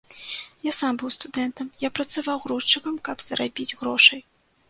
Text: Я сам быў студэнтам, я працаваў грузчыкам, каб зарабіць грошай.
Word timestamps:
Я 0.67 0.71
сам 0.77 0.95
быў 1.01 1.09
студэнтам, 1.15 1.67
я 1.83 1.89
працаваў 1.99 2.37
грузчыкам, 2.47 2.95
каб 3.09 3.17
зарабіць 3.27 3.71
грошай. 3.83 4.19